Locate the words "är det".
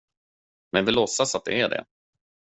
1.61-1.85